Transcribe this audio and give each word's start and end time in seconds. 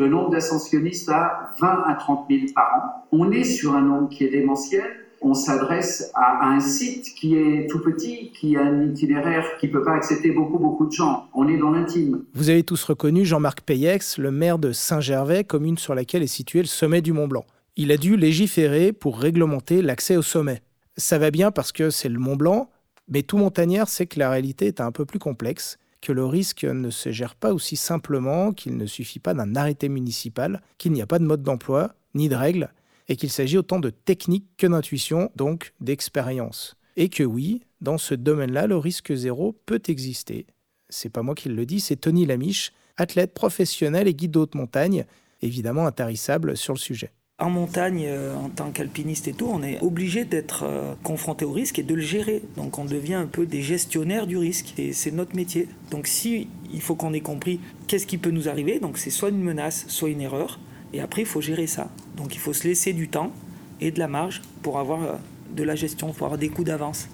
le 0.00 0.08
nombre 0.08 0.30
d'ascensionnistes 0.30 1.10
à 1.10 1.52
20 1.60 1.84
à 1.86 1.94
30 1.94 2.26
000 2.30 2.52
par 2.54 2.72
an. 2.74 3.06
On 3.12 3.30
est 3.30 3.44
sur 3.44 3.74
un 3.74 3.82
nombre 3.82 4.08
qui 4.08 4.24
est 4.24 4.30
démentiel. 4.30 4.84
On 5.20 5.34
s'adresse 5.34 6.10
à, 6.14 6.48
un 6.48 6.60
site 6.60 7.14
qui 7.14 7.36
est 7.36 7.68
tout 7.68 7.80
petit, 7.80 8.32
qui 8.32 8.56
a 8.56 8.62
un 8.62 8.82
itinéraire 8.86 9.44
qui 9.58 9.66
ne 9.66 9.72
peut 9.72 9.84
pas 9.84 9.92
accepter 9.92 10.30
beaucoup, 10.30 10.58
beaucoup 10.58 10.86
de 10.86 10.92
gens. 10.92 11.28
On 11.34 11.46
est 11.46 11.58
dans 11.58 11.70
l'intime. 11.70 12.24
Vous 12.32 12.48
avez 12.48 12.62
tous 12.62 12.82
reconnu 12.82 13.26
Jean-Marc 13.26 13.60
Payex, 13.60 14.16
le 14.16 14.30
maire 14.30 14.58
de 14.58 14.72
Saint-Gervais, 14.72 15.44
commune 15.44 15.76
sur 15.76 15.94
laquelle 15.94 16.22
est 16.22 16.26
situé 16.26 16.60
le 16.60 16.66
sommet 16.66 17.02
du 17.02 17.12
Mont 17.12 17.28
Blanc. 17.28 17.44
Il 17.76 17.92
a 17.92 17.98
dû 17.98 18.16
légiférer 18.16 18.94
pour 18.94 19.18
réglementer 19.18 19.82
l'accès 19.82 20.16
au 20.16 20.22
sommet. 20.22 20.62
Ça 20.96 21.18
va 21.18 21.30
bien 21.30 21.50
parce 21.50 21.72
que 21.72 21.90
c'est 21.90 22.08
le 22.08 22.18
Mont 22.18 22.36
Blanc, 22.36 22.70
mais 23.08 23.22
tout 23.22 23.36
montagnard 23.36 23.90
sait 23.90 24.06
que 24.06 24.18
la 24.18 24.30
réalité 24.30 24.66
est 24.66 24.80
un 24.80 24.92
peu 24.92 25.04
plus 25.04 25.18
complexe 25.18 25.76
que 26.00 26.12
le 26.12 26.24
risque 26.24 26.64
ne 26.64 26.90
se 26.90 27.12
gère 27.12 27.34
pas 27.34 27.52
aussi 27.52 27.76
simplement, 27.76 28.52
qu'il 28.52 28.76
ne 28.76 28.86
suffit 28.86 29.18
pas 29.18 29.34
d'un 29.34 29.54
arrêté 29.54 29.88
municipal, 29.88 30.62
qu'il 30.78 30.92
n'y 30.92 31.02
a 31.02 31.06
pas 31.06 31.18
de 31.18 31.24
mode 31.24 31.42
d'emploi, 31.42 31.94
ni 32.14 32.28
de 32.28 32.34
règles, 32.34 32.72
et 33.08 33.16
qu'il 33.16 33.30
s'agit 33.30 33.58
autant 33.58 33.80
de 33.80 33.90
technique 33.90 34.46
que 34.56 34.66
d'intuition, 34.66 35.30
donc 35.36 35.72
d'expérience. 35.80 36.76
Et 36.96 37.08
que 37.08 37.22
oui, 37.22 37.62
dans 37.80 37.98
ce 37.98 38.14
domaine-là, 38.14 38.66
le 38.66 38.76
risque 38.76 39.14
zéro 39.14 39.56
peut 39.66 39.82
exister. 39.88 40.46
C'est 40.88 41.10
pas 41.10 41.22
moi 41.22 41.34
qui 41.34 41.48
le 41.48 41.66
dis, 41.66 41.80
c'est 41.80 41.96
Tony 41.96 42.26
Lamiche, 42.26 42.72
athlète 42.96 43.34
professionnel 43.34 44.08
et 44.08 44.14
guide 44.14 44.36
haute 44.36 44.54
montagne, 44.54 45.04
évidemment 45.42 45.86
intarissable 45.86 46.56
sur 46.56 46.74
le 46.74 46.78
sujet 46.78 47.12
en 47.40 47.50
montagne, 47.50 48.04
euh, 48.06 48.36
en 48.36 48.50
tant 48.50 48.70
qu'alpiniste 48.70 49.26
et 49.26 49.32
tout, 49.32 49.48
on 49.50 49.62
est 49.62 49.80
obligé 49.80 50.24
d'être 50.24 50.64
euh, 50.64 50.94
confronté 51.02 51.44
au 51.44 51.52
risque 51.52 51.78
et 51.78 51.82
de 51.82 51.94
le 51.94 52.02
gérer. 52.02 52.42
Donc 52.56 52.78
on 52.78 52.84
devient 52.84 53.14
un 53.14 53.26
peu 53.26 53.46
des 53.46 53.62
gestionnaires 53.62 54.26
du 54.26 54.36
risque 54.36 54.74
et 54.78 54.92
c'est 54.92 55.10
notre 55.10 55.34
métier. 55.34 55.68
Donc 55.90 56.06
si 56.06 56.48
il 56.72 56.82
faut 56.82 56.94
qu'on 56.94 57.12
ait 57.14 57.20
compris 57.20 57.60
qu'est-ce 57.86 58.06
qui 58.06 58.18
peut 58.18 58.30
nous 58.30 58.48
arriver, 58.48 58.78
donc 58.78 58.98
c'est 58.98 59.10
soit 59.10 59.30
une 59.30 59.42
menace, 59.42 59.86
soit 59.88 60.10
une 60.10 60.20
erreur, 60.20 60.60
et 60.92 61.00
après 61.00 61.22
il 61.22 61.26
faut 61.26 61.40
gérer 61.40 61.66
ça. 61.66 61.88
Donc 62.16 62.34
il 62.34 62.38
faut 62.38 62.52
se 62.52 62.68
laisser 62.68 62.92
du 62.92 63.08
temps 63.08 63.32
et 63.80 63.90
de 63.90 63.98
la 63.98 64.08
marge 64.08 64.42
pour 64.62 64.78
avoir 64.78 65.02
euh, 65.02 65.14
de 65.56 65.62
la 65.62 65.74
gestion, 65.74 66.12
pour 66.12 66.26
avoir 66.26 66.38
des 66.38 66.50
coups 66.50 66.66
d'avance. 66.66 67.08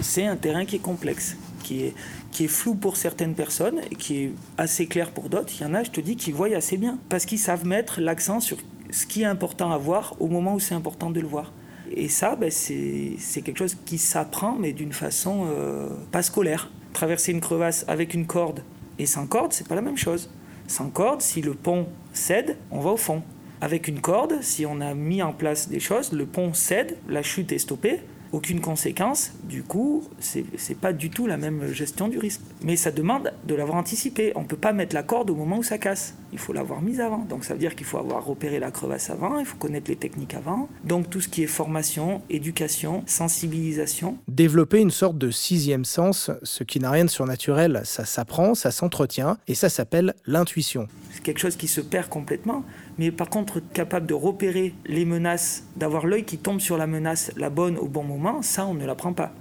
C'est 0.00 0.26
un 0.26 0.36
terrain 0.36 0.64
qui 0.64 0.76
est 0.76 0.80
complexe, 0.80 1.36
qui 1.62 1.82
est, 1.82 1.94
qui 2.30 2.44
est 2.44 2.48
flou 2.48 2.74
pour 2.74 2.96
certaines 2.96 3.34
personnes 3.34 3.80
et 3.90 3.96
qui 3.96 4.16
est 4.16 4.32
assez 4.56 4.86
clair 4.86 5.10
pour 5.10 5.28
d'autres. 5.28 5.52
Il 5.58 5.62
y 5.62 5.66
en 5.66 5.74
a, 5.74 5.82
je 5.82 5.90
te 5.90 6.00
dis, 6.00 6.16
qui 6.16 6.32
voient 6.32 6.54
assez 6.54 6.76
bien 6.76 6.98
parce 7.08 7.26
qu'ils 7.26 7.38
savent 7.38 7.66
mettre 7.66 8.00
l'accent 8.00 8.40
sur 8.40 8.58
ce 8.90 9.06
qui 9.06 9.22
est 9.22 9.26
important 9.26 9.72
à 9.72 9.78
voir 9.78 10.14
au 10.20 10.28
moment 10.28 10.54
où 10.54 10.60
c'est 10.60 10.74
important 10.74 11.10
de 11.10 11.20
le 11.20 11.26
voir. 11.26 11.52
Et 11.90 12.08
ça, 12.08 12.36
ben, 12.36 12.50
c'est 12.50 13.42
quelque 13.42 13.58
chose 13.58 13.76
qui 13.86 13.98
s'apprend, 13.98 14.56
mais 14.58 14.72
d'une 14.72 14.92
façon 14.92 15.46
euh, 15.48 15.88
pas 16.12 16.22
scolaire. 16.22 16.70
Traverser 16.92 17.32
une 17.32 17.40
crevasse 17.40 17.84
avec 17.88 18.14
une 18.14 18.26
corde 18.26 18.62
et 18.98 19.06
sans 19.06 19.26
corde, 19.26 19.52
c'est 19.52 19.66
pas 19.66 19.74
la 19.74 19.82
même 19.82 19.96
chose. 19.96 20.30
Sans 20.66 20.90
corde, 20.90 21.22
si 21.22 21.40
le 21.40 21.54
pont 21.54 21.86
cède, 22.12 22.56
on 22.70 22.80
va 22.80 22.90
au 22.90 22.96
fond. 22.96 23.22
Avec 23.60 23.88
une 23.88 24.00
corde, 24.00 24.38
si 24.42 24.66
on 24.66 24.80
a 24.80 24.94
mis 24.94 25.22
en 25.22 25.32
place 25.32 25.68
des 25.68 25.80
choses, 25.80 26.12
le 26.12 26.26
pont 26.26 26.52
cède, 26.52 26.96
la 27.08 27.22
chute 27.22 27.52
est 27.52 27.58
stoppée, 27.58 28.00
aucune 28.32 28.60
conséquence. 28.60 29.32
Du 29.44 29.62
coup, 29.62 30.04
c'est 30.20 30.44
n'est 30.68 30.74
pas 30.74 30.92
du 30.92 31.10
tout 31.10 31.26
la 31.26 31.36
même 31.36 31.72
gestion 31.72 32.08
du 32.08 32.18
risque. 32.18 32.40
Mais 32.62 32.76
ça 32.76 32.90
demande 32.90 33.32
de 33.46 33.54
l'avoir 33.54 33.78
anticipé. 33.78 34.32
On 34.34 34.42
ne 34.42 34.46
peut 34.46 34.56
pas 34.56 34.72
mettre 34.72 34.94
la 34.94 35.02
corde 35.02 35.30
au 35.30 35.34
moment 35.34 35.58
où 35.58 35.62
ça 35.62 35.78
casse. 35.78 36.14
Il 36.32 36.38
faut 36.38 36.52
l'avoir 36.52 36.82
mise 36.82 37.00
avant. 37.00 37.24
Donc 37.28 37.44
ça 37.44 37.54
veut 37.54 37.60
dire 37.60 37.74
qu'il 37.74 37.86
faut 37.86 37.98
avoir 37.98 38.24
repéré 38.24 38.58
la 38.58 38.70
crevasse 38.70 39.10
avant, 39.10 39.38
il 39.38 39.46
faut 39.46 39.56
connaître 39.56 39.90
les 39.90 39.96
techniques 39.96 40.34
avant. 40.34 40.68
Donc 40.84 41.08
tout 41.10 41.20
ce 41.20 41.28
qui 41.28 41.42
est 41.42 41.46
formation, 41.46 42.22
éducation, 42.28 43.02
sensibilisation. 43.06 44.18
Développer 44.28 44.80
une 44.80 44.90
sorte 44.90 45.18
de 45.18 45.30
sixième 45.30 45.84
sens, 45.84 46.30
ce 46.42 46.64
qui 46.64 46.80
n'a 46.80 46.90
rien 46.90 47.04
de 47.04 47.10
surnaturel, 47.10 47.80
ça 47.84 48.04
s'apprend, 48.04 48.54
ça 48.54 48.70
s'entretient, 48.70 49.38
et 49.46 49.54
ça 49.54 49.68
s'appelle 49.68 50.14
l'intuition. 50.26 50.86
C'est 51.12 51.22
quelque 51.22 51.40
chose 51.40 51.56
qui 51.56 51.68
se 51.68 51.80
perd 51.80 52.08
complètement 52.08 52.64
mais 52.98 53.12
par 53.12 53.30
contre 53.30 53.60
capable 53.72 54.06
de 54.06 54.14
repérer 54.14 54.74
les 54.86 55.04
menaces, 55.04 55.64
d'avoir 55.76 56.06
l'œil 56.06 56.24
qui 56.24 56.38
tombe 56.38 56.60
sur 56.60 56.76
la 56.76 56.86
menace, 56.86 57.32
la 57.36 57.48
bonne 57.48 57.78
au 57.78 57.86
bon 57.86 58.02
moment, 58.02 58.42
ça 58.42 58.66
on 58.66 58.74
ne 58.74 58.84
l'apprend 58.84 59.12
pas. 59.12 59.32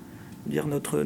Notre, 0.50 1.06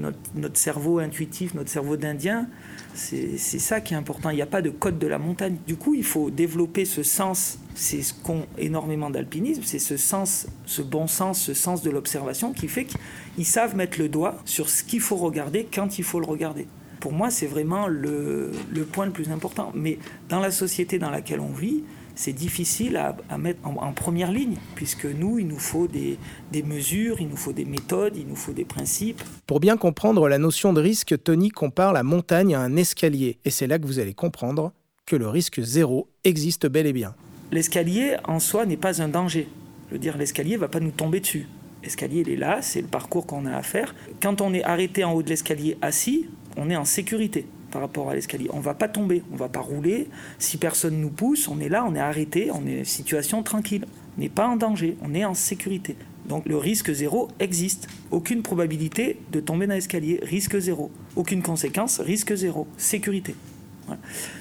cerveau 0.53 0.99
intuitif, 0.99 1.55
notre 1.55 1.69
cerveau 1.69 1.97
d'Indien, 1.97 2.47
c'est 2.93 3.37
ça 3.37 3.81
qui 3.81 3.95
est 3.95 3.97
important. 3.97 4.29
Il 4.29 4.35
n'y 4.35 4.41
a 4.43 4.47
pas 4.47 4.61
de 4.61 4.69
code 4.69 4.99
de 4.99 5.07
la 5.07 5.17
montagne. 5.17 5.57
Du 5.65 5.77
coup, 5.77 5.95
il 5.95 6.03
faut 6.03 6.29
développer 6.29 6.85
ce 6.85 7.01
sens. 7.01 7.57
C'est 7.73 8.03
ce 8.03 8.13
qu'ont 8.13 8.45
énormément 8.59 9.09
d'alpinisme, 9.09 9.63
c'est 9.65 9.79
ce 9.79 9.97
sens, 9.97 10.45
ce 10.67 10.83
bon 10.83 11.07
sens, 11.07 11.41
ce 11.41 11.55
sens 11.55 11.81
de 11.81 11.89
l'observation 11.89 12.53
qui 12.53 12.67
fait 12.67 12.85
qu'ils 12.85 13.45
savent 13.45 13.75
mettre 13.75 13.97
le 13.97 14.09
doigt 14.09 14.37
sur 14.45 14.69
ce 14.69 14.83
qu'il 14.83 14.99
faut 14.99 15.15
regarder 15.15 15.67
quand 15.73 15.97
il 15.97 16.03
faut 16.03 16.19
le 16.19 16.27
regarder. 16.27 16.67
Pour 16.99 17.13
moi, 17.13 17.31
c'est 17.31 17.47
vraiment 17.47 17.87
le 17.87 18.51
point 18.91 19.07
le 19.07 19.11
plus 19.11 19.31
important. 19.31 19.71
Mais 19.73 19.97
dans 20.29 20.39
la 20.39 20.51
société 20.51 20.99
dans 20.99 21.09
laquelle 21.09 21.39
on 21.39 21.51
vit, 21.51 21.83
c'est 22.15 22.33
difficile 22.33 22.97
à, 22.97 23.37
mettre 23.37 23.59
en, 23.65 23.93
première 23.93 24.31
ligne, 24.31 24.55
puisque 24.75 25.05
nous, 25.05 25.39
il 25.39 25.47
nous 25.47 25.59
faut 25.59 25.87
des, 25.87 26.17
mesures, 26.63 27.19
il 27.19 27.27
nous 27.27 27.37
faut 27.37 27.53
des 27.53 27.65
méthodes, 27.65 28.15
il 28.17 28.27
nous 28.27 28.35
faut 28.35 28.53
des 28.53 28.65
principes. 28.65 29.21
Pour 29.47 29.59
bien 29.59 29.77
comprendre 29.77 30.27
la 30.27 30.37
notion 30.37 30.73
de 30.73 30.81
risque, 30.81 31.15
Tony 31.23 31.49
compare 31.49 31.93
la 31.93 32.03
montagne 32.03 32.55
à 32.55 32.61
un 32.61 32.75
escalier, 32.75 33.39
et 33.45 33.49
c'est 33.49 33.67
là 33.67 33.79
que 33.79 33.85
vous 33.85 33.99
allez 33.99 34.13
comprendre 34.13 34.71
que 35.05 35.15
le 35.15 35.27
risque 35.27 35.61
zéro 35.61 36.07
existe 36.23 36.67
bel 36.67 36.85
et 36.85 36.93
bien. 36.93 37.15
L'escalier 37.51 38.15
en 38.25 38.39
soi 38.39 38.65
n'est 38.65 38.77
pas 38.77 39.01
un 39.01 39.09
danger. 39.09 39.47
Je 39.89 39.93
veux 39.93 39.99
dire, 39.99 40.17
l'escalier 40.17 40.55
ne 40.55 40.59
va 40.59 40.67
pas 40.69 40.79
nous 40.79 40.91
tomber 40.91 41.19
dessus. 41.19 41.47
L'escalier, 41.83 42.21
il 42.21 42.29
est 42.29 42.37
là, 42.37 42.61
c'est 42.61 42.81
le 42.81 42.87
parcours 42.87 43.25
qu'on 43.25 43.45
a 43.45 43.55
à 43.55 43.63
faire. 43.63 43.95
Quand 44.21 44.39
on 44.39 44.53
est 44.53 44.63
arrêté 44.63 45.03
en 45.03 45.13
haut 45.13 45.23
de 45.23 45.29
l'escalier 45.29 45.77
assis, 45.81 46.29
on 46.55 46.69
est 46.69 46.75
en 46.75 46.85
sécurité 46.85 47.45
par 47.71 47.81
rapport 47.81 48.09
à 48.09 48.15
l'escalier. 48.15 48.47
On 48.53 48.59
va 48.59 48.73
pas 48.73 48.87
tomber, 48.87 49.23
on 49.31 49.35
va 49.35 49.49
pas 49.49 49.61
rouler. 49.61 50.07
Si 50.37 50.57
personne 50.57 50.99
nous 50.99 51.09
pousse, 51.09 51.47
on 51.47 51.59
est 51.59 51.69
là, 51.69 51.85
on 51.87 51.95
est 51.95 51.99
arrêté, 51.99 52.51
on 52.53 52.67
est 52.67 52.81
en 52.81 52.85
situation 52.85 53.41
tranquille. 53.43 53.85
On 54.17 54.21
n'est 54.21 54.29
pas 54.29 54.47
en 54.47 54.57
danger, 54.57 54.97
on 55.01 55.13
est 55.13 55.25
en 55.25 55.33
sécurité. 55.33 55.95
Donc 56.27 56.45
le 56.45 56.57
risque 56.57 56.91
zéro 56.91 57.29
existe. 57.39 57.87
Aucune 58.11 58.43
probabilité 58.43 59.19
de 59.31 59.39
tomber 59.39 59.67
dans 59.67 59.73
l'escalier, 59.73 60.19
risque 60.21 60.59
zéro. 60.59 60.91
Aucune 61.15 61.41
conséquence, 61.41 61.99
risque 61.99 62.35
zéro. 62.35 62.67
Sécurité. 62.77 63.35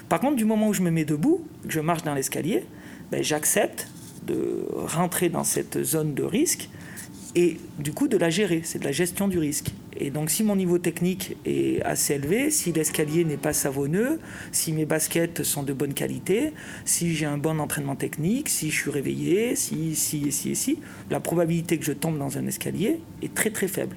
Par 0.07 0.19
contre, 0.19 0.35
du 0.35 0.45
moment 0.45 0.67
où 0.67 0.73
je 0.73 0.81
me 0.81 0.91
mets 0.91 1.05
debout, 1.05 1.45
que 1.65 1.73
je 1.73 1.79
marche 1.79 2.03
dans 2.03 2.13
l'escalier, 2.13 2.65
ben, 3.11 3.23
j'accepte 3.23 3.87
de 4.27 4.67
rentrer 4.71 5.29
dans 5.29 5.43
cette 5.43 5.83
zone 5.83 6.13
de 6.13 6.23
risque 6.23 6.69
et 7.35 7.57
du 7.79 7.91
coup 7.91 8.07
de 8.07 8.17
la 8.17 8.29
gérer. 8.29 8.61
C'est 8.63 8.79
de 8.79 8.85
la 8.85 8.91
gestion 8.91 9.27
du 9.27 9.39
risque. 9.39 9.71
Et 9.97 10.09
donc 10.09 10.29
si 10.29 10.43
mon 10.43 10.55
niveau 10.55 10.77
technique 10.77 11.35
est 11.45 11.81
assez 11.83 12.15
élevé, 12.15 12.49
si 12.49 12.71
l'escalier 12.71 13.25
n'est 13.25 13.37
pas 13.37 13.53
savonneux, 13.53 14.19
si 14.51 14.71
mes 14.71 14.85
baskets 14.85 15.43
sont 15.43 15.63
de 15.63 15.73
bonne 15.73 15.93
qualité, 15.93 16.53
si 16.85 17.13
j'ai 17.13 17.25
un 17.25 17.37
bon 17.37 17.59
entraînement 17.59 17.95
technique, 17.95 18.49
si 18.49 18.71
je 18.71 18.75
suis 18.75 18.91
réveillé, 18.91 19.55
si, 19.55 19.95
si, 19.95 20.31
si, 20.31 20.55
si, 20.55 20.79
la 21.09 21.19
probabilité 21.19 21.77
que 21.77 21.85
je 21.85 21.91
tombe 21.91 22.17
dans 22.17 22.37
un 22.37 22.47
escalier 22.47 22.99
est 23.21 23.33
très 23.33 23.49
très 23.49 23.67
faible. 23.67 23.95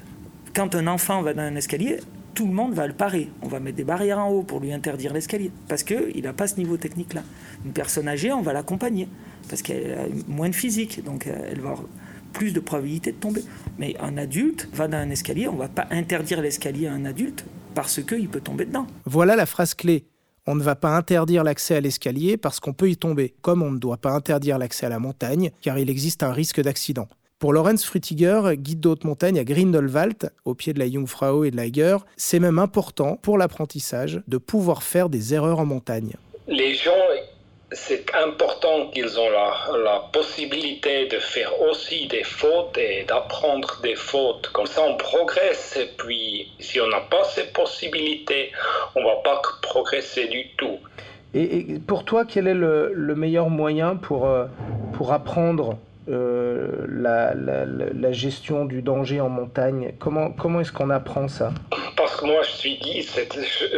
Quand 0.55 0.75
un 0.75 0.87
enfant 0.87 1.22
va 1.22 1.34
dans 1.34 1.43
un 1.43 1.56
escalier, 1.56 1.99
tout 2.34 2.47
le 2.47 2.53
monde 2.53 2.75
va 2.75 2.87
le 2.87 2.93
parer. 2.93 3.28
On 3.43 3.49
va 3.49 3.61
mettre 3.61 3.76
des 3.76 3.84
barrières 3.84 4.19
en 4.19 4.28
haut 4.28 4.43
pour 4.43 4.61
lui 4.61 4.72
interdire 4.72 5.12
l'escalier, 5.12 5.50
parce 5.69 5.84
qu'il 5.84 6.22
n'a 6.22 6.32
pas 6.32 6.49
ce 6.49 6.56
niveau 6.56 6.76
technique-là. 6.76 7.22
Une 7.65 7.72
personne 7.72 8.09
âgée, 8.09 8.32
on 8.32 8.43
va 8.43 8.53
l'accompagner, 8.53 9.09
parce 9.49 9.62
qu'elle 9.62 9.93
a 9.93 10.06
moins 10.26 10.49
de 10.49 10.55
physique, 10.55 11.03
donc 11.05 11.26
euh, 11.26 11.49
elle 11.50 11.61
va 11.61 11.76
plus 12.34 12.53
de 12.53 12.61
probabilité 12.61 13.12
de 13.12 13.17
tomber. 13.17 13.43
Mais 13.78 13.97
un 14.00 14.19
adulte 14.19 14.69
va 14.75 14.89
dans 14.89 14.99
un 14.99 15.09
escalier, 15.09 15.49
on 15.49 15.55
ne 15.55 15.59
va 15.59 15.69
pas 15.69 15.87
interdire 15.91 16.43
l'escalier 16.43 16.87
à 16.87 16.93
un 16.93 17.06
adulte 17.06 17.47
parce 17.75 18.03
qu'il 18.03 18.28
peut 18.28 18.41
tomber 18.41 18.67
dedans. 18.67 18.87
Voilà 19.06 19.37
la 19.37 19.47
phrase 19.47 19.72
clé. 19.72 20.05
On 20.47 20.55
ne 20.55 20.62
va 20.62 20.75
pas 20.75 20.94
interdire 20.94 21.43
l'accès 21.43 21.77
à 21.77 21.81
l'escalier 21.81 22.37
parce 22.37 22.61
qu'on 22.61 22.75
peut 22.75 22.91
y 22.91 22.99
tomber, 22.99 23.34
comme 23.41 23.62
on 23.62 23.71
ne 23.71 23.78
doit 23.78 23.97
pas 23.97 24.11
interdire 24.11 24.59
l'accès 24.59 24.84
à 24.84 24.91
la 24.91 24.99
montagne, 24.99 25.50
car 25.62 25.78
il 25.78 25.89
existe 25.89 26.23
un 26.23 26.33
risque 26.33 26.61
d'accident. 26.61 27.09
Pour 27.39 27.53
Lorenz 27.53 27.85
Frutiger, 27.85 28.43
guide 28.56 28.81
d'haute 28.81 29.05
montagne 29.05 29.38
à 29.38 29.44
Grindelwald, 29.44 30.32
au 30.44 30.55
pied 30.55 30.73
de 30.73 30.79
la 30.79 30.91
Jungfrau 30.91 31.44
et 31.44 31.50
de 31.50 31.56
l'Eiger, 31.56 31.97
c'est 32.17 32.41
même 32.41 32.58
important 32.58 33.19
pour 33.20 33.38
l'apprentissage 33.38 34.23
de 34.29 34.38
pouvoir 34.38 34.82
faire 34.82 35.08
des 35.08 35.35
erreurs 35.35 35.61
en 35.61 35.67
montagne. 35.67 36.12
Les 36.47 36.75
gens 36.75 36.91
c'est 37.75 38.06
important 38.15 38.87
qu'ils 38.93 39.19
ont 39.19 39.31
la, 39.31 40.00
possibilité 40.12 41.06
de 41.06 41.19
faire 41.19 41.50
aussi 41.61 42.06
des 42.06 42.23
fautes 42.23 42.79
et 42.79 43.05
d'apprendre 43.05 43.81
des 43.82 43.97
fautes. 43.97 44.49
Comme 44.53 44.67
ça, 44.67 44.82
on 44.82 44.97
progresse. 44.97 45.76
Et 45.76 45.91
puis, 45.97 46.53
si 46.61 46.81
on 46.81 46.87
n'a 46.88 47.00
pas 47.00 47.25
ces 47.25 47.44
possibilités, 47.53 48.53
on 48.94 49.00
ne 49.00 49.06
va 49.06 49.17
pas 49.25 49.43
progresser 49.62 50.29
du 50.29 50.49
tout. 50.56 50.79
Et, 51.35 51.81
pour 51.87 52.05
toi, 52.05 52.25
quel 52.25 52.47
est 52.47 52.55
le, 52.55 53.15
meilleur 53.17 53.50
moyen 53.50 53.97
pour, 53.97 54.27
euh, 54.27 54.47
pour 54.93 55.12
apprendre 55.12 55.79
euh, 56.09 56.87
la, 56.88 57.35
la, 57.35 58.12
gestion 58.12 58.65
du 58.65 58.82
danger 58.82 59.20
en 59.20 59.29
montagne? 59.29 59.94
Comment, 59.99 60.31
comment 60.31 60.61
est-ce 60.61 60.73
qu'on 60.73 60.91
apprend 60.91 61.27
ça? 61.27 61.53
Parce 61.96 62.17
que 62.17 62.25
moi, 62.26 62.43
je 62.43 62.50
suis 62.50 62.76
guide. 62.79 63.06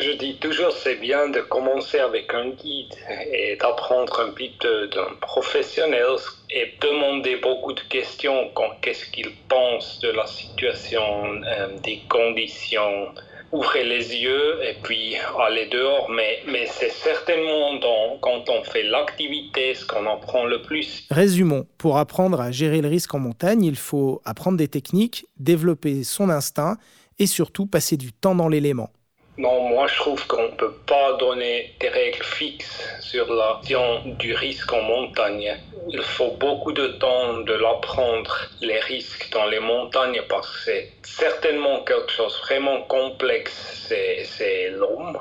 Je, 0.00 0.12
dis 0.12 0.36
toujours 0.36 0.72
c'est 0.72 0.96
bien 0.96 1.28
de 1.28 1.40
commencer 1.40 1.98
avec 1.98 2.32
un 2.32 2.50
guide 2.50 2.94
et 3.32 3.56
d'apprendre 3.56 4.20
un 4.20 4.30
peu 4.30 4.88
d'un 4.88 5.14
professionnel 5.20 6.16
et 6.50 6.74
demander 6.80 7.36
beaucoup 7.36 7.72
de 7.72 7.80
questions. 7.88 8.50
Qu'est-ce 8.80 9.06
qu'il 9.06 9.30
pense 9.48 10.00
de 10.00 10.10
la 10.10 10.26
situation, 10.26 11.42
euh, 11.44 11.68
des 11.82 12.00
conditions 12.08 13.12
ouvrir 13.52 13.84
les 13.84 14.14
yeux 14.14 14.58
et 14.62 14.74
puis 14.82 15.16
aller 15.40 15.66
dehors. 15.66 16.10
Mais, 16.10 16.40
mais 16.46 16.66
c'est 16.66 16.90
certainement 16.90 17.78
quand 18.20 18.48
on 18.48 18.62
fait 18.64 18.82
l'activité 18.82 19.74
ce 19.74 19.86
qu'on 19.86 20.06
en 20.06 20.18
prend 20.18 20.44
le 20.44 20.62
plus. 20.62 21.06
Résumons, 21.10 21.66
pour 21.78 21.98
apprendre 21.98 22.40
à 22.40 22.50
gérer 22.50 22.80
le 22.80 22.88
risque 22.88 23.14
en 23.14 23.18
montagne, 23.18 23.64
il 23.64 23.76
faut 23.76 24.20
apprendre 24.24 24.58
des 24.58 24.68
techniques, 24.68 25.26
développer 25.38 26.04
son 26.04 26.30
instinct 26.30 26.76
et 27.18 27.26
surtout 27.26 27.66
passer 27.66 27.96
du 27.96 28.12
temps 28.12 28.34
dans 28.34 28.48
l'élément. 28.48 28.90
Non, 29.38 29.68
moi 29.68 29.86
je 29.86 29.96
trouve 29.96 30.26
qu'on 30.26 30.44
ne 30.44 30.56
peut 30.56 30.72
pas 30.86 31.12
donner 31.18 31.74
des 31.78 31.90
règles 31.90 32.24
fixes 32.24 32.82
sur 33.00 33.30
la 33.34 33.58
gestion 33.60 34.16
du 34.18 34.34
risque 34.34 34.72
en 34.72 34.80
montagne. 34.80 35.54
Il 35.90 36.00
faut 36.00 36.32
beaucoup 36.40 36.72
de 36.72 36.88
temps 36.88 37.38
de 37.40 37.52
l'apprendre, 37.52 38.34
les 38.62 38.80
risques 38.80 39.30
dans 39.32 39.44
les 39.46 39.60
montagnes, 39.60 40.22
parce 40.26 40.50
que 40.50 40.64
c'est 40.64 40.92
certainement 41.02 41.84
quelque 41.84 42.10
chose 42.10 42.40
vraiment 42.44 42.80
complexe. 42.82 43.92
C'est 44.24 44.70
l'homme 44.70 45.18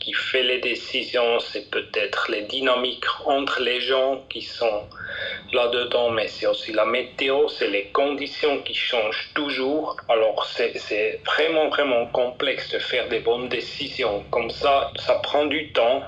qui, 0.00 0.12
fait 0.12 0.42
les 0.42 0.58
décisions, 0.58 1.38
c'est 1.38 1.70
peut-être 1.70 2.30
les 2.30 2.42
dynamiques 2.42 3.04
entre 3.24 3.60
les 3.60 3.80
gens 3.80 4.22
qui 4.28 4.42
sont 4.42 4.84
là-dedans, 5.52 6.10
mais 6.10 6.28
c'est 6.28 6.46
aussi 6.46 6.72
la 6.72 6.84
météo, 6.84 7.48
c'est 7.48 7.68
les 7.68 7.86
conditions 7.86 8.58
qui 8.62 8.74
changent 8.74 9.30
toujours. 9.34 9.96
Alors 10.08 10.44
c'est 10.44 11.20
vraiment, 11.24 11.68
vraiment 11.68 12.06
complexe 12.06 12.70
de 12.70 12.78
faire 12.78 13.08
des 13.08 13.20
bonnes 13.20 13.48
décisions. 13.48 14.24
Comme 14.30 14.50
ça, 14.50 14.90
ça 14.96 15.14
prend 15.16 15.46
du 15.46 15.72
temps. 15.72 16.02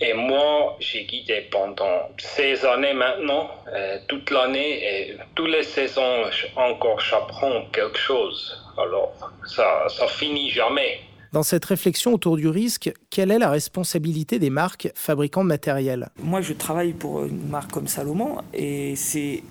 Et 0.00 0.14
moi, 0.14 0.76
j'ai 0.80 1.04
guidé 1.04 1.48
pendant 1.50 2.08
16 2.18 2.64
années 2.64 2.94
maintenant, 2.94 3.50
euh, 3.74 3.98
toute 4.08 4.30
l'année, 4.30 4.72
et 4.82 5.16
toutes 5.34 5.50
les 5.50 5.62
saisons, 5.62 6.24
encore 6.56 7.00
j'apprends 7.00 7.66
quelque 7.72 7.98
chose. 7.98 8.56
Alors 8.78 9.12
ça, 9.44 9.86
ça 9.88 10.06
finit 10.08 10.50
jamais. 10.50 11.00
Dans 11.32 11.44
cette 11.44 11.64
réflexion 11.64 12.12
autour 12.12 12.36
du 12.36 12.48
risque, 12.48 12.92
quelle 13.08 13.30
est 13.30 13.38
la 13.38 13.50
responsabilité 13.50 14.40
des 14.40 14.50
marques 14.50 14.90
fabricants 14.96 15.44
de 15.44 15.48
matériel? 15.48 16.08
Moi, 16.24 16.40
je 16.40 16.52
travaille 16.52 16.92
pour 16.92 17.24
une 17.24 17.48
marque 17.48 17.70
comme 17.70 17.86
Salomon 17.86 18.38
et 18.52 18.96
c'est 18.96 19.42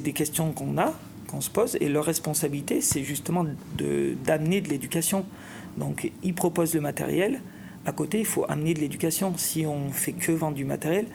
des 0.00 0.12
questions 0.12 0.52
qu'on 0.52 0.76
a, 0.76 0.92
qu'on 1.28 1.40
se 1.40 1.48
pose, 1.48 1.78
et 1.80 1.88
leur 1.88 2.04
responsabilité, 2.04 2.82
c'est 2.82 3.02
justement 3.02 3.46
d'amener 3.78 4.60
de, 4.60 4.66
de 4.66 4.70
l'éducation. 4.70 5.24
Donc, 5.78 6.12
ils 6.22 6.34
proposent 6.34 6.74
le 6.74 6.82
matériel. 6.82 7.40
À 7.86 7.92
côté, 7.92 8.20
il 8.20 8.26
faut 8.26 8.44
amener 8.50 8.74
de 8.74 8.80
l'éducation. 8.80 9.32
Si 9.38 9.64
on 9.64 9.90
fait 9.90 10.12
que 10.12 10.32
vendre 10.32 10.56
du 10.56 10.66
matériel, 10.66 11.06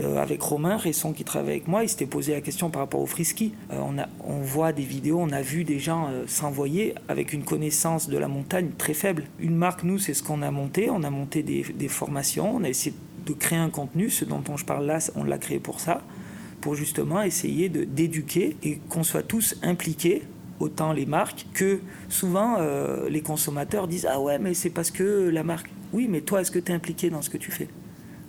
euh, 0.00 0.16
avec 0.16 0.40
Romain 0.40 0.76
Resson 0.78 1.12
qui 1.12 1.24
travaille 1.24 1.50
avec 1.50 1.68
moi, 1.68 1.82
il 1.82 1.88
s'était 1.88 2.06
posé 2.06 2.32
la 2.32 2.40
question 2.40 2.70
par 2.70 2.80
rapport 2.80 3.00
au 3.00 3.06
frisky. 3.06 3.52
Euh, 3.72 3.78
on, 4.26 4.40
voit 4.40 4.72
des 4.72 4.84
vidéos, 4.84 5.18
on 5.20 5.30
a 5.30 5.42
vu 5.42 5.64
des 5.64 5.78
gens 5.78 6.08
euh, 6.08 6.24
s'envoyer 6.26 6.94
avec 7.08 7.32
une 7.32 7.44
connaissance 7.44 8.08
de 8.08 8.16
la 8.16 8.28
montagne 8.28 8.70
très 8.78 8.94
faible. 8.94 9.24
Une 9.38 9.54
marque, 9.54 9.82
nous, 9.82 9.98
c'est 9.98 10.14
ce 10.14 10.22
qu'on 10.22 10.40
a 10.40 10.50
monté. 10.50 10.88
On 10.88 11.02
a 11.02 11.10
monté 11.10 11.42
des, 11.42 11.88
formations, 11.88 12.56
on 12.56 12.64
a 12.64 12.68
essayé 12.68 12.94
de 13.26 13.32
créer 13.34 13.58
un 13.58 13.68
contenu. 13.68 14.08
Ce 14.08 14.24
dont 14.24 14.42
je 14.56 14.64
parle 14.64 14.86
là, 14.86 14.98
on 15.14 15.24
l'a 15.24 15.38
créé 15.38 15.58
pour 15.58 15.78
ça, 15.78 16.00
pour 16.62 16.74
justement 16.74 17.22
essayer 17.22 17.68
d'éduquer 17.68 18.56
et 18.62 18.78
qu'on 18.88 19.02
soit 19.02 19.22
tous 19.22 19.56
impliqués 19.62 20.22
autant 20.58 20.92
les 20.92 21.06
marques 21.06 21.46
que 21.54 21.80
souvent 22.08 22.58
les 23.08 23.20
consommateurs 23.20 23.88
disent 23.88 24.06
ah 24.08 24.20
ouais 24.20 24.38
mais 24.38 24.54
c'est 24.54 24.70
parce 24.70 24.92
que 24.92 25.28
la 25.28 25.42
marque 25.42 25.68
oui 25.92 26.06
mais 26.08 26.20
toi 26.20 26.40
est-ce 26.40 26.52
que 26.52 26.60
tu 26.60 26.70
es 26.70 26.74
impliqué 26.74 27.10
dans 27.10 27.20
ce 27.20 27.30
que 27.30 27.38
tu 27.38 27.50
fais? 27.50 27.68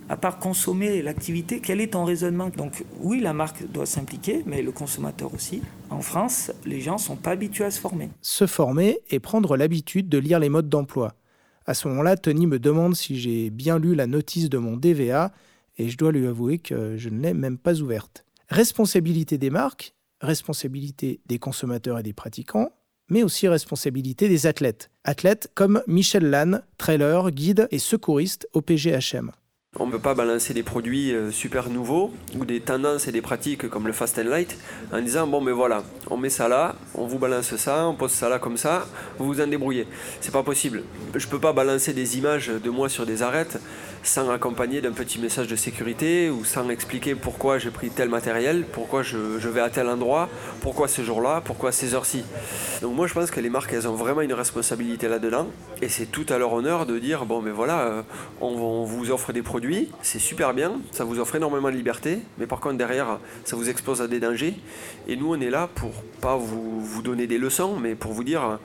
À 0.09 0.17
part 0.17 0.39
consommer 0.39 1.01
l'activité, 1.01 1.59
quel 1.59 1.81
est 1.81 1.93
ton 1.93 2.03
raisonnement 2.03 2.49
Donc 2.49 2.83
oui, 2.99 3.19
la 3.19 3.33
marque 3.33 3.65
doit 3.71 3.85
s'impliquer, 3.85 4.43
mais 4.45 4.61
le 4.61 4.71
consommateur 4.71 5.33
aussi. 5.33 5.61
En 5.89 6.01
France, 6.01 6.51
les 6.65 6.81
gens 6.81 6.95
ne 6.95 6.99
sont 6.99 7.15
pas 7.15 7.31
habitués 7.31 7.65
à 7.65 7.71
se 7.71 7.79
former. 7.79 8.09
Se 8.21 8.45
former 8.45 8.99
et 9.09 9.19
prendre 9.19 9.55
l'habitude 9.57 10.09
de 10.09 10.17
lire 10.17 10.39
les 10.39 10.49
modes 10.49 10.69
d'emploi. 10.69 11.15
À 11.65 11.73
ce 11.73 11.87
moment-là, 11.87 12.17
Tony 12.17 12.47
me 12.47 12.59
demande 12.59 12.95
si 12.95 13.17
j'ai 13.17 13.49
bien 13.49 13.79
lu 13.79 13.95
la 13.95 14.07
notice 14.07 14.49
de 14.49 14.57
mon 14.57 14.75
DVA, 14.75 15.31
et 15.77 15.89
je 15.89 15.97
dois 15.97 16.11
lui 16.11 16.27
avouer 16.27 16.59
que 16.59 16.97
je 16.97 17.09
ne 17.09 17.21
l'ai 17.21 17.33
même 17.33 17.57
pas 17.57 17.81
ouverte. 17.81 18.25
Responsabilité 18.49 19.37
des 19.37 19.49
marques, 19.49 19.95
responsabilité 20.21 21.21
des 21.25 21.39
consommateurs 21.39 21.99
et 21.99 22.03
des 22.03 22.13
pratiquants, 22.13 22.71
mais 23.09 23.23
aussi 23.23 23.47
responsabilité 23.47 24.29
des 24.29 24.45
athlètes. 24.47 24.89
Athlètes 25.03 25.51
comme 25.55 25.81
Michel 25.87 26.29
Lannes, 26.29 26.63
trailer, 26.77 27.31
guide 27.31 27.67
et 27.71 27.79
secouriste 27.79 28.47
au 28.53 28.61
PGHM. 28.61 29.31
On 29.79 29.87
ne 29.87 29.91
peut 29.91 29.97
pas 29.97 30.13
balancer 30.13 30.53
des 30.53 30.61
produits 30.61 31.15
euh, 31.15 31.31
super 31.31 31.67
nouveaux 31.67 32.13
ou 32.37 32.45
des 32.45 32.59
tendances 32.59 33.07
et 33.07 33.11
des 33.11 33.23
pratiques 33.23 33.67
comme 33.69 33.87
le 33.87 33.93
fast 33.93 34.19
and 34.19 34.29
light 34.29 34.55
en 34.91 35.01
disant 35.01 35.25
bon 35.25 35.41
mais 35.41 35.51
voilà, 35.51 35.81
on 36.11 36.17
met 36.17 36.29
ça 36.29 36.47
là, 36.47 36.75
on 36.93 37.07
vous 37.07 37.17
balance 37.17 37.55
ça, 37.55 37.87
on 37.87 37.95
pose 37.95 38.11
ça 38.11 38.29
là 38.29 38.37
comme 38.37 38.55
ça, 38.55 38.85
vous 39.17 39.25
vous 39.25 39.41
en 39.41 39.47
débrouillez. 39.47 39.87
C'est 40.21 40.31
pas 40.31 40.43
possible. 40.43 40.83
Je 41.15 41.27
peux 41.27 41.39
pas 41.39 41.53
balancer 41.53 41.91
des 41.91 42.19
images 42.19 42.49
de 42.49 42.69
moi 42.69 42.87
sur 42.87 43.07
des 43.07 43.23
arêtes 43.23 43.57
sans 44.03 44.29
accompagner 44.29 44.81
d'un 44.81 44.91
petit 44.91 45.17
message 45.19 45.47
de 45.47 45.55
sécurité 45.55 46.29
ou 46.29 46.43
sans 46.43 46.69
expliquer 46.69 47.15
pourquoi 47.15 47.57
j'ai 47.57 47.71
pris 47.71 47.89
tel 47.89 48.09
matériel, 48.09 48.65
pourquoi 48.71 49.01
je, 49.01 49.17
vais 49.17 49.61
à 49.61 49.69
tel 49.69 49.87
endroit, 49.87 50.29
pourquoi 50.61 50.87
ce 50.87 51.01
jour-là, 51.03 51.41
pourquoi 51.43 51.71
ces 51.71 51.95
heures-ci. 51.95 52.23
Donc 52.81 52.95
moi 52.95 53.07
je 53.07 53.13
pense 53.13 53.31
que 53.31 53.39
les 53.39 53.49
marques 53.49 53.71
elles 53.73 53.87
ont 53.87 53.95
vraiment 53.95 54.21
une 54.21 54.33
responsabilité 54.33 55.07
là-dedans 55.07 55.47
et 55.81 55.87
c'est 55.87 56.05
tout 56.05 56.25
à 56.29 56.37
leur 56.37 56.51
honneur 56.51 56.85
de 56.85 56.99
dire 56.99 57.25
bon 57.25 57.41
mais 57.41 57.51
voilà, 57.51 57.79
euh, 57.79 58.01
on, 58.41 58.83
vous 58.83 59.09
offre 59.11 59.31
des 59.31 59.41
produits, 59.41 59.62
c'est 60.01 60.19
super 60.19 60.53
bien, 60.53 60.73
ça 60.91 61.03
vous 61.03 61.19
offre 61.19 61.35
énormément 61.35 61.69
de 61.69 61.75
liberté, 61.75 62.19
mais 62.37 62.47
par 62.47 62.59
contre 62.59 62.77
derrière 62.77 63.19
ça 63.45 63.55
vous 63.55 63.69
expose 63.69 64.01
à 64.01 64.07
des 64.07 64.19
dangers 64.19 64.55
et 65.07 65.15
nous 65.15 65.33
on 65.33 65.39
est 65.39 65.49
là 65.49 65.69
pour 65.73 65.91
pas 66.21 66.35
vous, 66.35 66.81
vous 66.81 67.01
donner 67.01 67.27
des 67.27 67.37
leçons 67.37 67.77
mais 67.77 67.95
pour 67.95 68.13
vous 68.13 68.23
dire 68.23 68.59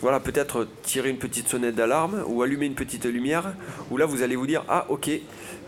voilà 0.00 0.20
peut-être 0.20 0.66
tirer 0.82 1.10
une 1.10 1.18
petite 1.18 1.48
sonnette 1.48 1.74
d'alarme 1.74 2.24
ou 2.26 2.42
allumer 2.42 2.66
une 2.66 2.74
petite 2.74 3.04
lumière 3.04 3.52
où 3.90 3.96
là 3.96 4.06
vous 4.06 4.22
allez 4.22 4.36
vous 4.36 4.46
dire 4.46 4.64
ah 4.68 4.86
ok, 4.88 5.10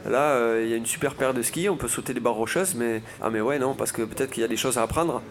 là 0.08 0.32
euh, 0.32 0.62
il 0.64 0.70
y 0.70 0.74
a 0.74 0.76
une 0.76 0.86
super 0.86 1.14
paire 1.14 1.34
de 1.34 1.42
skis, 1.42 1.68
on 1.68 1.76
peut 1.76 1.88
sauter 1.88 2.14
des 2.14 2.20
barres 2.20 2.34
rocheuses, 2.34 2.74
mais 2.74 3.02
ah 3.20 3.30
mais 3.30 3.40
ouais 3.40 3.58
non, 3.58 3.74
parce 3.74 3.92
que 3.92 4.02
peut-être 4.02 4.30
qu'il 4.30 4.42
y 4.42 4.44
a 4.44 4.48
des 4.48 4.56
choses 4.56 4.78
à 4.78 4.82
apprendre. 4.82 5.22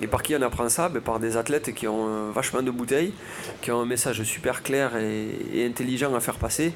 Et 0.00 0.06
par 0.06 0.22
qui 0.22 0.34
on 0.36 0.42
apprend 0.42 0.68
ça? 0.68 0.88
Ben, 0.88 1.00
Par 1.00 1.18
des 1.18 1.36
athlètes 1.36 1.74
qui 1.74 1.86
ont 1.86 2.08
euh, 2.08 2.30
vachement 2.32 2.62
de 2.62 2.70
bouteilles, 2.70 3.12
qui 3.62 3.70
ont 3.70 3.80
un 3.80 3.86
message 3.86 4.22
super 4.22 4.62
clair 4.62 4.96
et, 4.96 5.64
intelligent 5.64 6.14
à 6.14 6.20
faire 6.20 6.36
passer. 6.36 6.72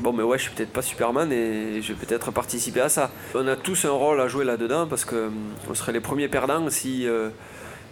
Bon 0.00 0.12
mais 0.12 0.22
ouais, 0.22 0.38
je 0.38 0.44
suis 0.44 0.52
peut-être 0.52 0.72
pas 0.72 0.82
Superman 0.82 1.32
et 1.32 1.63
je 1.80 1.92
vais 1.92 2.06
peut-être 2.06 2.30
participer 2.30 2.80
à 2.80 2.88
ça. 2.88 3.10
On 3.34 3.46
a 3.46 3.56
tous 3.56 3.84
un 3.84 3.90
rôle 3.90 4.20
à 4.20 4.28
jouer 4.28 4.44
là-dedans 4.44 4.86
parce 4.86 5.04
que 5.04 5.26
hum, 5.26 5.74
serait 5.74 5.92
les 5.92 6.00
premiers 6.00 6.28
perdants 6.28 6.68
si 6.70 7.06
euh, 7.06 7.30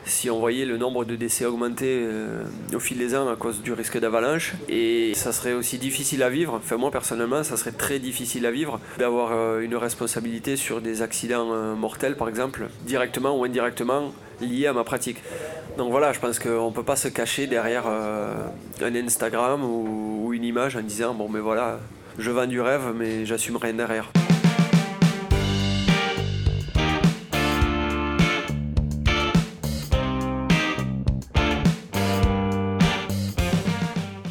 si 0.04 0.30
on 0.30 0.40
voyait 0.40 0.64
le 0.64 0.78
nombre 0.78 1.04
de 1.04 1.14
décès 1.14 1.44
augmenter 1.44 2.00
euh, 2.02 2.42
au 2.74 2.80
fil 2.80 2.98
des 2.98 3.14
ans 3.14 3.28
à 3.28 3.36
cause 3.36 3.62
du 3.62 3.72
risque 3.72 3.98
d'avalanche. 4.00 4.54
Et 4.68 5.14
ça 5.14 5.32
serait 5.32 5.52
aussi 5.52 5.78
difficile 5.78 6.24
à 6.24 6.28
vivre, 6.28 6.54
enfin 6.54 6.76
moi 6.76 6.90
personnellement, 6.90 7.44
ça 7.44 7.56
serait 7.56 7.72
très 7.72 8.00
difficile 8.00 8.44
à 8.46 8.50
vivre 8.50 8.80
d'avoir 8.98 9.30
euh, 9.32 9.60
une 9.60 9.76
responsabilité 9.76 10.56
sur 10.56 10.80
des 10.80 11.02
accidents 11.02 11.76
mortels 11.76 12.16
par 12.16 12.28
exemple, 12.28 12.66
directement 12.84 13.38
ou 13.38 13.44
indirectement 13.44 14.12
liés 14.40 14.66
à 14.66 14.72
ma 14.72 14.82
pratique. 14.82 15.18
Donc 15.78 15.92
voilà, 15.92 16.12
je 16.12 16.18
pense 16.18 16.40
qu'on 16.40 16.68
ne 16.68 16.74
peut 16.74 16.82
pas 16.82 16.96
se 16.96 17.08
cacher 17.08 17.46
derrière 17.46 17.86
un 17.86 18.94
Instagram 18.94 19.62
ou, 19.62 20.26
ou 20.26 20.34
une 20.34 20.44
image 20.44 20.76
en 20.76 20.82
disant 20.82 21.14
bon 21.14 21.28
mais 21.28 21.40
voilà, 21.40 21.78
je 22.18 22.30
vends 22.30 22.46
du 22.46 22.60
rêve 22.60 22.92
mais 22.94 23.26
j'assume 23.26 23.56
rien 23.56 23.74
derrière. 23.74 24.10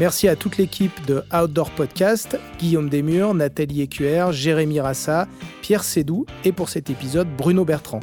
Merci 0.02 0.28
à 0.28 0.36
toute 0.36 0.58
l'équipe 0.58 1.06
de 1.06 1.24
Outdoor 1.32 1.70
Podcast, 1.70 2.40
Guillaume 2.58 2.90
Desmurs, 2.90 3.36
Nathalie 3.36 3.82
Écuer, 3.84 4.26
Jérémy 4.32 4.80
Rassa, 4.80 5.28
Pierre 5.62 5.84
Sédou 5.84 6.26
et 6.44 6.52
pour 6.52 6.70
cet 6.70 6.90
épisode 6.90 7.28
Bruno 7.38 7.66
Bertrand. 7.66 8.00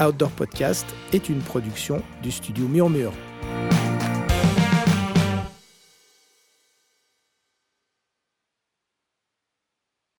Outdoor 0.00 0.30
Podcast 0.30 0.84
est 1.12 1.28
une 1.28 1.38
production 1.38 2.02
du 2.24 2.32
studio 2.32 2.66
Murmure. 2.66 3.12